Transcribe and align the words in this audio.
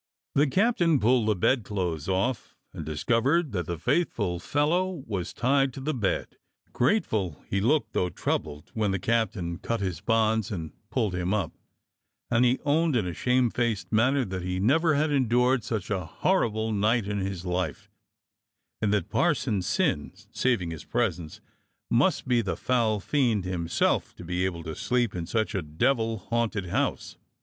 The 0.33 0.47
captain 0.47 0.99
pulled 0.99 1.27
the 1.27 1.35
bedclothes 1.35 2.09
off, 2.09 2.55
and 2.73 2.83
discovered 2.83 3.51
that 3.51 3.67
the 3.67 3.77
faithful 3.77 4.39
fellow 4.39 5.03
was 5.05 5.31
tied 5.31 5.73
to 5.73 5.79
the 5.79 5.93
bed. 5.93 6.37
Grateful 6.73 7.39
he 7.47 7.61
looked, 7.61 7.93
though 7.93 8.09
troubled, 8.09 8.71
when 8.73 8.89
the 8.89 8.97
captain 8.97 9.59
cut 9.59 9.79
his 9.79 10.01
bonds 10.01 10.49
and 10.49 10.71
pulled 10.89 11.13
him 11.13 11.35
up; 11.35 11.51
and 12.31 12.43
he 12.45 12.57
owned 12.65 12.95
in 12.95 13.05
a 13.05 13.13
shamefaced 13.13 13.91
manner 13.91 14.25
that 14.25 14.41
he 14.41 14.59
never 14.59 14.95
had 14.95 15.11
endured 15.11 15.63
such 15.63 15.91
a 15.91 16.03
horrible 16.05 16.71
night 16.71 17.05
in 17.05 17.19
his 17.19 17.45
life, 17.45 17.91
and 18.81 18.91
that 18.91 19.07
Parson 19.11 19.61
Syn 19.61 20.13
(saving 20.31 20.71
his 20.71 20.83
presence) 20.83 21.41
must 21.91 22.27
be 22.27 22.41
the 22.41 22.57
foul 22.57 22.99
fiend 22.99 23.45
himself 23.45 24.15
to 24.15 24.23
be 24.25 24.45
able 24.45 24.63
to 24.63 24.75
sleep 24.75 25.15
in 25.15 25.27
such 25.27 25.53
a 25.53 25.61
devil 25.61 26.17
haunted 26.17 26.69
house. 26.69 27.17